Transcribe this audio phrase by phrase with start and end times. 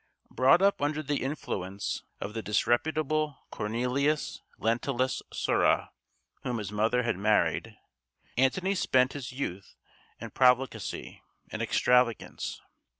[0.31, 5.91] Brought up under the influence of the disreputable Cornelius Lentulus Sura,
[6.41, 7.77] whom his mother had married,
[8.35, 9.75] Antony spent his youth
[10.19, 12.59] in profligacy and extravagance.